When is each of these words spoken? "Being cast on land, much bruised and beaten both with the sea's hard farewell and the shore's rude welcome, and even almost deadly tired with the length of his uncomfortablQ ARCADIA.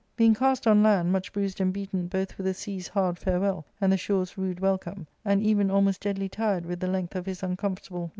"Being 0.17 0.33
cast 0.33 0.65
on 0.65 0.81
land, 0.81 1.11
much 1.11 1.31
bruised 1.31 1.61
and 1.61 1.71
beaten 1.71 2.07
both 2.07 2.35
with 2.35 2.47
the 2.47 2.55
sea's 2.55 2.87
hard 2.87 3.19
farewell 3.19 3.67
and 3.79 3.91
the 3.93 3.97
shore's 3.97 4.35
rude 4.35 4.59
welcome, 4.59 5.05
and 5.23 5.43
even 5.43 5.69
almost 5.69 6.01
deadly 6.01 6.27
tired 6.27 6.65
with 6.65 6.79
the 6.79 6.87
length 6.87 7.15
of 7.15 7.27
his 7.27 7.41
uncomfortablQ 7.41 7.91
ARCADIA. 8.09 8.09